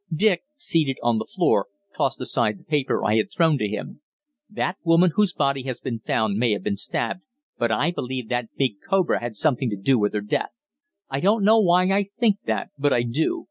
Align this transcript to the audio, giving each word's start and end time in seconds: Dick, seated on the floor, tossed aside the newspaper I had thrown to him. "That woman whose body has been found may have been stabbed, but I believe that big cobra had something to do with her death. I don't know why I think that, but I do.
Dick, 0.15 0.41
seated 0.55 0.97
on 1.03 1.19
the 1.19 1.27
floor, 1.29 1.67
tossed 1.95 2.19
aside 2.19 2.55
the 2.57 2.61
newspaper 2.61 3.05
I 3.05 3.17
had 3.17 3.31
thrown 3.31 3.59
to 3.59 3.67
him. 3.67 4.01
"That 4.49 4.77
woman 4.83 5.11
whose 5.13 5.31
body 5.31 5.61
has 5.65 5.79
been 5.79 5.99
found 5.99 6.39
may 6.39 6.53
have 6.53 6.63
been 6.63 6.75
stabbed, 6.75 7.21
but 7.59 7.71
I 7.71 7.91
believe 7.91 8.27
that 8.29 8.49
big 8.57 8.77
cobra 8.89 9.19
had 9.21 9.35
something 9.35 9.69
to 9.69 9.75
do 9.77 9.99
with 9.99 10.13
her 10.15 10.21
death. 10.21 10.53
I 11.11 11.19
don't 11.19 11.43
know 11.43 11.59
why 11.59 11.91
I 11.91 12.03
think 12.19 12.37
that, 12.47 12.71
but 12.79 12.91
I 12.91 13.03
do. 13.03 13.39